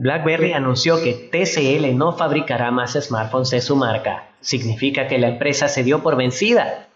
[0.00, 4.28] BlackBerry anunció que TCL no fabricará más smartphones de su marca.
[4.40, 6.88] ¿Significa que la empresa se dio por vencida?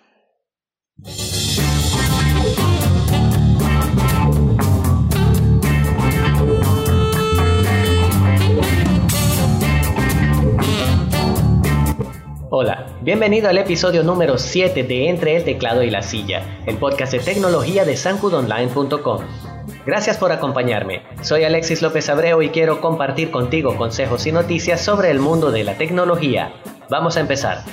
[12.54, 17.14] Hola, bienvenido al episodio número 7 de Entre el teclado y la silla, el podcast
[17.14, 19.22] de tecnología de sancudonline.com.
[19.86, 21.02] Gracias por acompañarme.
[21.22, 25.64] Soy Alexis López Abreu y quiero compartir contigo consejos y noticias sobre el mundo de
[25.64, 26.52] la tecnología.
[26.90, 27.64] Vamos a empezar.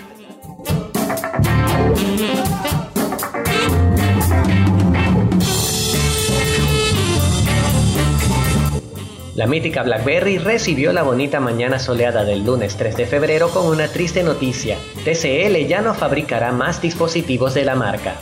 [9.39, 13.87] La mítica BlackBerry recibió la bonita mañana soleada del lunes 3 de febrero con una
[13.87, 14.75] triste noticia.
[15.05, 18.15] TCL ya no fabricará más dispositivos de la marca.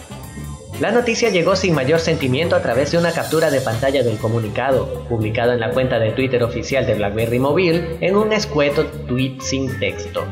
[0.79, 5.05] La noticia llegó sin mayor sentimiento a través de una captura de pantalla del comunicado,
[5.09, 9.79] publicado en la cuenta de Twitter oficial de BlackBerry Mobile en un escueto tweet sin
[9.79, 10.23] texto.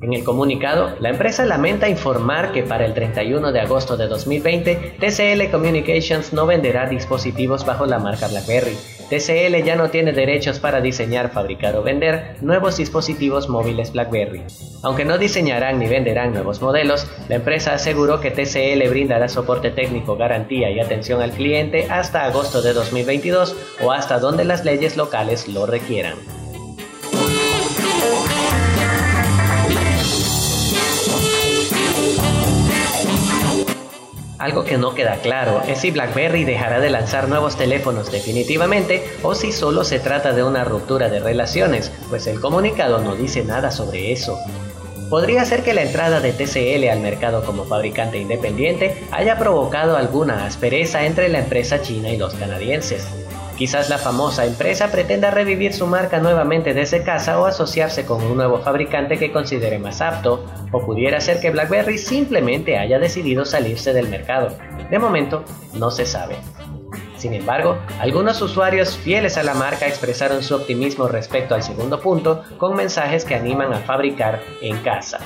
[0.00, 4.96] En el comunicado, la empresa lamenta informar que para el 31 de agosto de 2020,
[4.98, 8.76] TCL Communications no venderá dispositivos bajo la marca BlackBerry,
[9.08, 14.42] TCL ya no tiene derechos para diseñar, fabricar o vender nuevos dispositivos móviles BlackBerry.
[14.82, 20.16] Aunque no diseñarán ni venderán nuevos modelos, la empresa aseguró que TCL brindará soporte técnico,
[20.16, 25.48] garantía y atención al cliente hasta agosto de 2022 o hasta donde las leyes locales
[25.48, 26.16] lo requieran.
[34.46, 39.34] Algo que no queda claro es si BlackBerry dejará de lanzar nuevos teléfonos definitivamente o
[39.34, 43.72] si solo se trata de una ruptura de relaciones, pues el comunicado no dice nada
[43.72, 44.38] sobre eso.
[45.10, 50.46] Podría ser que la entrada de TCL al mercado como fabricante independiente haya provocado alguna
[50.46, 53.04] aspereza entre la empresa china y los canadienses.
[53.56, 58.36] Quizás la famosa empresa pretenda revivir su marca nuevamente desde casa o asociarse con un
[58.36, 63.94] nuevo fabricante que considere más apto, o pudiera ser que BlackBerry simplemente haya decidido salirse
[63.94, 64.56] del mercado.
[64.90, 66.36] De momento, no se sabe.
[67.16, 72.44] Sin embargo, algunos usuarios fieles a la marca expresaron su optimismo respecto al segundo punto
[72.58, 75.18] con mensajes que animan a fabricar en casa.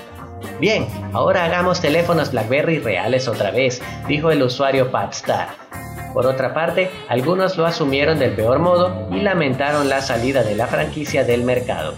[0.60, 5.59] Bien, ahora hagamos teléfonos BlackBerry reales otra vez, dijo el usuario Papstar.
[6.12, 10.66] Por otra parte, algunos lo asumieron del peor modo y lamentaron la salida de la
[10.66, 11.94] franquicia del mercado.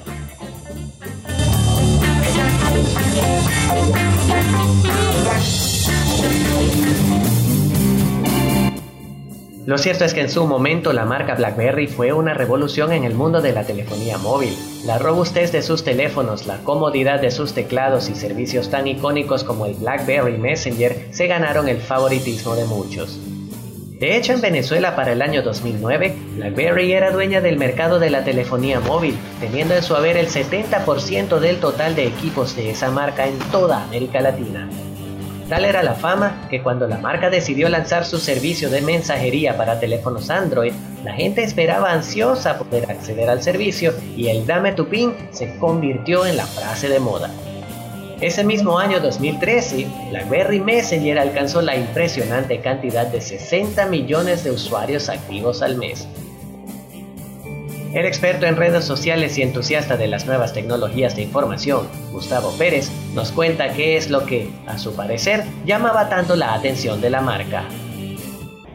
[9.64, 13.14] Lo cierto es que en su momento la marca BlackBerry fue una revolución en el
[13.14, 14.54] mundo de la telefonía móvil.
[14.84, 19.66] La robustez de sus teléfonos, la comodidad de sus teclados y servicios tan icónicos como
[19.66, 23.20] el BlackBerry Messenger se ganaron el favoritismo de muchos.
[24.02, 28.24] De hecho, en Venezuela para el año 2009, BlackBerry era dueña del mercado de la
[28.24, 33.28] telefonía móvil, teniendo en su haber el 70% del total de equipos de esa marca
[33.28, 34.68] en toda América Latina.
[35.48, 39.78] Tal era la fama que cuando la marca decidió lanzar su servicio de mensajería para
[39.78, 40.72] teléfonos Android,
[41.04, 46.26] la gente esperaba ansiosa poder acceder al servicio y el Dame tu PIN se convirtió
[46.26, 47.30] en la frase de moda.
[48.22, 55.08] Ese mismo año 2013, BlackBerry Messenger alcanzó la impresionante cantidad de 60 millones de usuarios
[55.08, 56.08] activos al mes.
[57.92, 62.92] El experto en redes sociales y entusiasta de las nuevas tecnologías de información, Gustavo Pérez,
[63.12, 67.22] nos cuenta qué es lo que, a su parecer, llamaba tanto la atención de la
[67.22, 67.64] marca.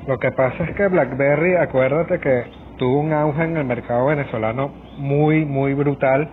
[0.07, 4.73] Lo que pasa es que BlackBerry, acuérdate que tuvo un auge en el mercado venezolano
[4.97, 6.29] muy, muy brutal,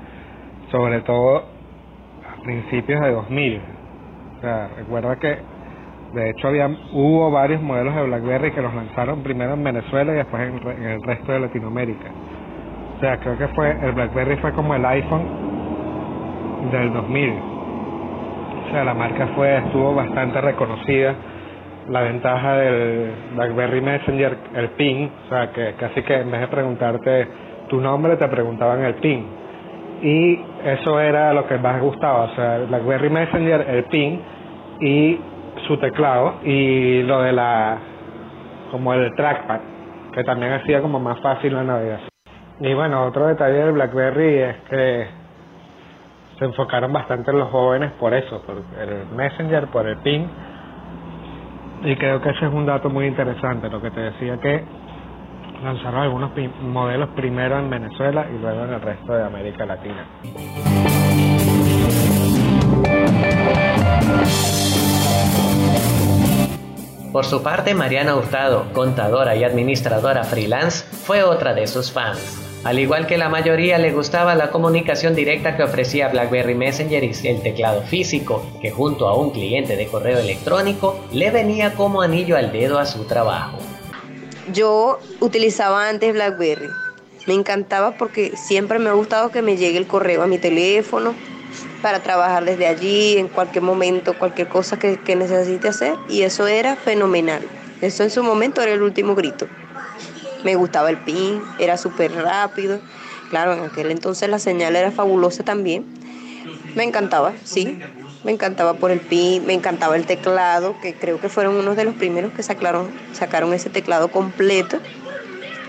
[0.73, 1.54] sobre todo
[2.45, 3.61] principios de 2000.
[4.37, 5.39] O sea, recuerda que
[6.13, 10.17] de hecho había, hubo varios modelos de BlackBerry que los lanzaron primero en Venezuela y
[10.17, 12.09] después en, el resto de Latinoamérica.
[12.97, 15.25] O sea, creo que fue el BlackBerry fue como el iPhone
[16.71, 17.31] del 2000.
[17.31, 21.15] O sea, la marca fue estuvo bastante reconocida.
[21.89, 26.49] La ventaja del BlackBerry Messenger, el PIN, o sea, que casi que en vez de
[26.49, 27.29] preguntarte
[27.69, 29.44] tu nombre te preguntaban el PIN
[30.05, 34.21] y eso era lo que más gustaba, o sea, BlackBerry Messenger, el PIN
[34.81, 35.19] y
[35.67, 37.79] su teclado y lo de la
[38.71, 39.61] como el trackpad,
[40.13, 42.11] que también hacía como más fácil la navegación.
[42.61, 45.07] Y bueno, otro detalle del BlackBerry es que
[46.39, 50.29] se enfocaron bastante los jóvenes por eso, por el Messenger, por el PIN.
[51.85, 54.65] Y creo que ese es un dato muy interesante, lo que te decía que
[55.63, 56.31] lanzaron algunos
[56.61, 60.07] modelos primero en Venezuela y luego en el resto de América Latina.
[67.13, 72.41] Por su parte, Mariana Hurtado, contadora y administradora freelance, fue otra de sus fans.
[72.65, 77.29] Al igual que la mayoría le gustaba la comunicación directa que ofrecía BlackBerry Messenger y
[77.29, 82.37] el teclado físico, que junto a un cliente de correo electrónico le venía como anillo
[82.37, 83.59] al dedo a su trabajo.
[84.53, 86.69] Yo utilizaba antes BlackBerry.
[87.27, 91.15] Me encantaba porque siempre me ha gustado que me llegue el correo a mi teléfono
[91.81, 95.97] para trabajar desde allí, en cualquier momento, cualquier cosa que, necesite hacer.
[96.09, 97.43] Y eso era fenomenal.
[97.81, 99.47] Eso en su momento era el último grito.
[100.45, 102.81] Me gustaba el pin, era súper rápido.
[103.31, 105.87] Claro, en aquel entonces la señal era fabulosa también.
[106.75, 107.79] Me encantaba, sí.
[108.25, 111.85] Me encantaba por el pin, me encantaba el teclado, que creo que fueron unos de
[111.85, 114.79] los primeros que sacaron, sacaron ese teclado completo.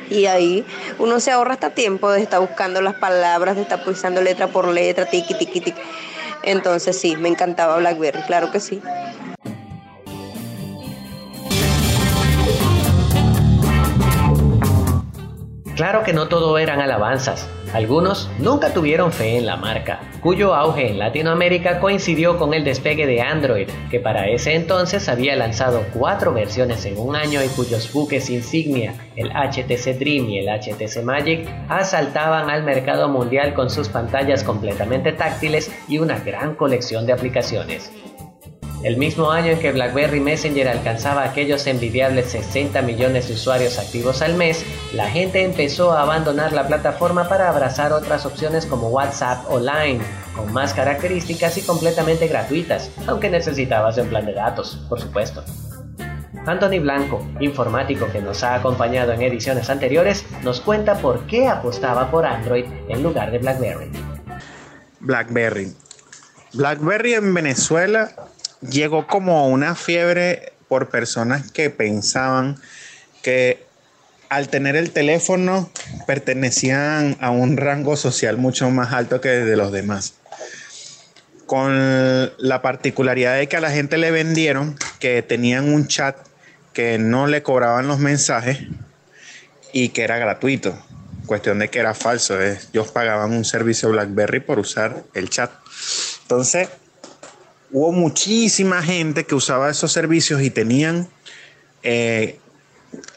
[0.09, 0.65] Y ahí
[0.97, 4.67] uno se ahorra hasta tiempo de estar buscando las palabras, de estar pulsando letra por
[4.67, 5.81] letra, tiki, tiki, tiki.
[6.43, 8.81] Entonces sí, me encantaba BlackBerry, claro que sí.
[15.75, 17.49] Claro que no todo eran alabanzas.
[17.73, 23.05] Algunos nunca tuvieron fe en la marca, cuyo auge en Latinoamérica coincidió con el despegue
[23.05, 27.91] de Android, que para ese entonces había lanzado cuatro versiones en un año y cuyos
[27.91, 33.89] buques insignia, el HTC Dream y el HTC Magic, asaltaban al mercado mundial con sus
[33.89, 37.91] pantallas completamente táctiles y una gran colección de aplicaciones.
[38.85, 44.21] El mismo año en que BlackBerry Messenger alcanzaba aquellos envidiables 60 millones de usuarios activos
[44.21, 49.43] al mes, la gente empezó a abandonar la plataforma para abrazar otras opciones como WhatsApp
[49.49, 50.01] o Line,
[50.35, 55.43] con más características y completamente gratuitas, aunque necesitabas un plan de datos, por supuesto.
[56.45, 62.11] Anthony Blanco, informático que nos ha acompañado en ediciones anteriores, nos cuenta por qué apostaba
[62.11, 63.89] por Android en lugar de BlackBerry.
[64.99, 65.73] BlackBerry.
[66.53, 68.11] BlackBerry en Venezuela
[68.61, 72.57] llegó como una fiebre por personas que pensaban
[73.21, 73.65] que
[74.29, 75.69] al tener el teléfono
[76.07, 80.15] pertenecían a un rango social mucho más alto que de los demás.
[81.45, 86.17] Con la particularidad de que a la gente le vendieron que tenían un chat
[86.73, 88.59] que no le cobraban los mensajes
[89.71, 90.77] y que era gratuito.
[91.27, 92.39] Cuestión de que era falso.
[92.41, 95.51] Ellos pagaban un servicio BlackBerry por usar el chat.
[96.23, 96.69] Entonces,
[97.75, 101.09] hubo muchísima gente que usaba esos servicios y tenían
[101.83, 102.39] eh,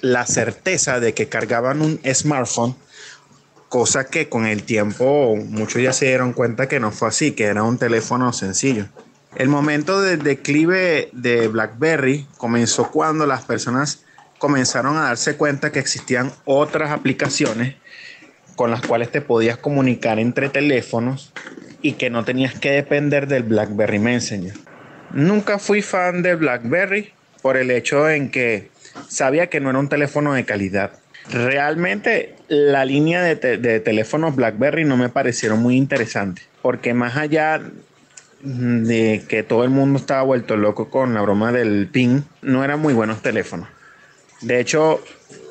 [0.00, 2.74] la certeza de que cargaban un smartphone,
[3.68, 7.44] cosa que con el tiempo muchos ya se dieron cuenta que no fue así, que
[7.44, 8.86] era un teléfono sencillo.
[9.36, 14.02] El momento de declive de BlackBerry comenzó cuando las personas
[14.38, 17.76] comenzaron a darse cuenta que existían otras aplicaciones
[18.56, 21.32] con las cuales te podías comunicar entre teléfonos
[21.82, 24.54] y que no tenías que depender del BlackBerry Messenger.
[25.12, 28.70] Nunca fui fan de BlackBerry por el hecho en que
[29.08, 30.92] sabía que no era un teléfono de calidad.
[31.30, 37.60] Realmente la línea de, de teléfonos BlackBerry no me parecieron muy interesantes, porque más allá
[38.42, 42.80] de que todo el mundo estaba vuelto loco con la broma del PIN, no eran
[42.80, 43.68] muy buenos teléfonos.
[44.40, 45.02] De hecho,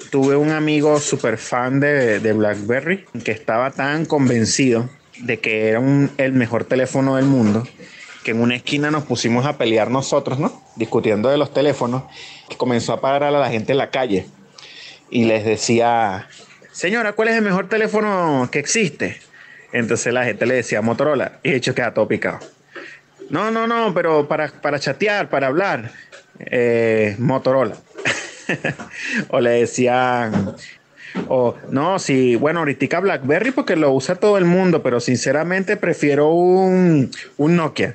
[0.09, 5.81] tuve un amigo súper fan de, de, BlackBerry que estaba tan convencido de que era
[6.17, 7.67] el mejor teléfono del mundo,
[8.23, 10.61] que en una esquina nos pusimos a pelear nosotros, ¿no?
[10.75, 12.03] Discutiendo de los teléfonos,
[12.49, 14.27] que comenzó a parar a la gente en la calle
[15.09, 16.27] y les decía,
[16.71, 19.19] señora, ¿cuál es el mejor teléfono que existe?
[19.71, 22.39] Entonces la gente le decía Motorola y hecho queda todo picado.
[23.29, 25.91] No, no, no, pero para, para chatear, para hablar,
[26.39, 27.75] eh, Motorola.
[29.29, 30.55] o le decían,
[31.27, 36.29] o no, sí, bueno, ahorita BlackBerry porque lo usa todo el mundo, pero sinceramente prefiero
[36.29, 37.93] un, un Nokia.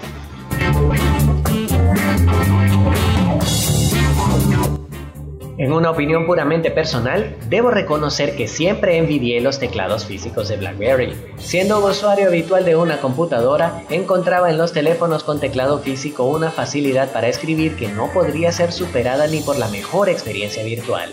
[5.62, 11.14] En una opinión puramente personal, debo reconocer que siempre envidié los teclados físicos de BlackBerry.
[11.36, 16.50] Siendo un usuario habitual de una computadora, encontraba en los teléfonos con teclado físico una
[16.50, 21.12] facilidad para escribir que no podría ser superada ni por la mejor experiencia virtual.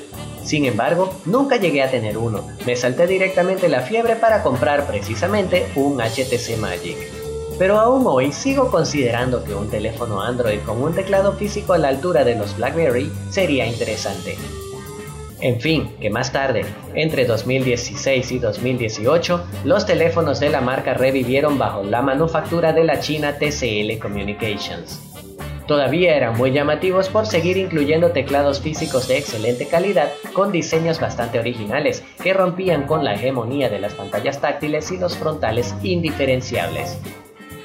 [0.49, 2.41] Sin embargo, nunca llegué a tener uno.
[2.65, 6.97] Me salté directamente la fiebre para comprar precisamente un HTC Magic.
[7.59, 11.89] Pero aún hoy sigo considerando que un teléfono Android con un teclado físico a la
[11.89, 14.37] altura de los BlackBerry sería interesante.
[15.39, 16.65] En fin, que más tarde,
[16.95, 22.99] entre 2016 y 2018, los teléfonos de la marca revivieron bajo la manufactura de la
[22.99, 25.08] china TCL Communications.
[25.69, 31.38] Todavía eran muy llamativos por seguir incluyendo teclados físicos de excelente calidad con diseños bastante
[31.38, 36.97] originales que rompían con la hegemonía de las pantallas táctiles y los frontales indiferenciables.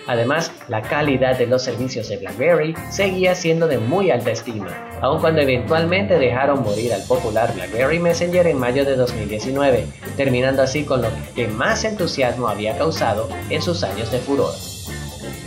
[0.07, 5.19] Además, la calidad de los servicios de BlackBerry seguía siendo de muy alta estima, aun
[5.23, 9.87] cuando eventualmente dejaron morir al popular BlackBerry Messenger en mayo de 2019,
[10.19, 14.53] terminando así con lo que más entusiasmo había causado en sus años de furor.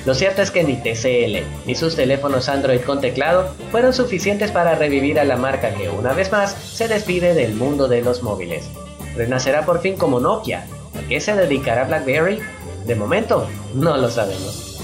[0.08, 4.74] Lo cierto es que ni TCL ni sus teléfonos Android con teclado fueron suficientes para
[4.74, 8.70] revivir a la marca que una vez más se despide del mundo de los móviles.
[9.18, 10.66] Renacerá por fin como Nokia.
[10.98, 12.40] ¿A qué se dedicará BlackBerry?
[12.86, 14.80] De momento, no lo sabemos.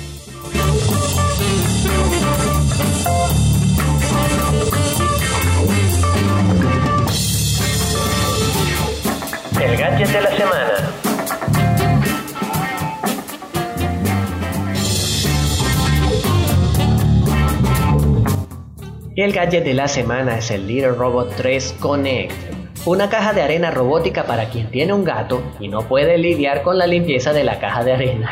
[9.62, 11.03] El gadget de la semana.
[19.16, 22.34] Y el gadget de la semana es el Little Robot 3 Connect,
[22.86, 26.80] una caja de arena robótica para quien tiene un gato y no puede lidiar con
[26.80, 28.32] la limpieza de la caja de arena.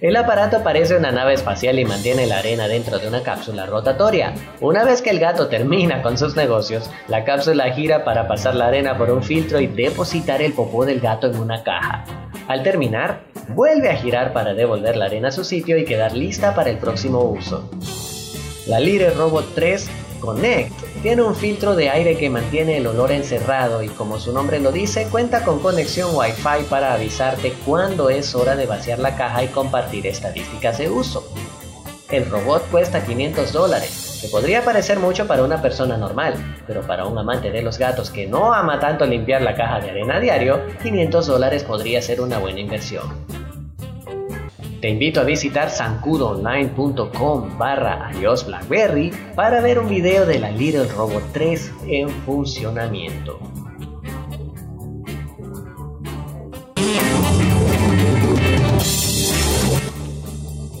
[0.00, 4.34] El aparato parece una nave espacial y mantiene la arena dentro de una cápsula rotatoria.
[4.60, 8.68] Una vez que el gato termina con sus negocios, la cápsula gira para pasar la
[8.68, 12.04] arena por un filtro y depositar el popó del gato en una caja.
[12.46, 16.54] Al terminar, vuelve a girar para devolver la arena a su sitio y quedar lista
[16.54, 17.68] para el próximo uso.
[18.66, 23.82] La Little Robot 3 Connect tiene un filtro de aire que mantiene el olor encerrado
[23.82, 28.56] y como su nombre lo dice, cuenta con conexión Wi-Fi para avisarte cuándo es hora
[28.56, 31.28] de vaciar la caja y compartir estadísticas de uso.
[32.10, 36.34] El robot cuesta 500 dólares, que podría parecer mucho para una persona normal,
[36.66, 39.90] pero para un amante de los gatos que no ama tanto limpiar la caja de
[39.90, 43.43] arena diario, 500 dólares podría ser una buena inversión.
[44.84, 50.84] Te invito a visitar sancudoonline.com barra adiós Blackberry para ver un video de la Little
[50.88, 53.38] Robot 3 en funcionamiento.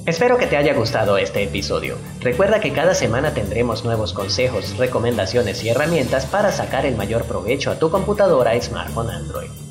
[0.04, 1.96] Espero que te haya gustado este episodio.
[2.20, 7.70] Recuerda que cada semana tendremos nuevos consejos, recomendaciones y herramientas para sacar el mayor provecho
[7.70, 9.63] a tu computadora y smartphone Android.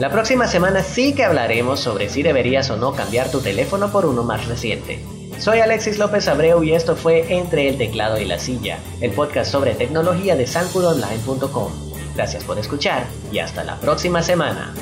[0.00, 4.06] La próxima semana sí que hablaremos sobre si deberías o no cambiar tu teléfono por
[4.06, 5.04] uno más reciente.
[5.38, 9.52] Soy Alexis López Abreu y esto fue Entre el teclado y la silla, el podcast
[9.52, 11.70] sobre tecnología de sancudonline.com.
[12.16, 14.72] Gracias por escuchar y hasta la próxima semana.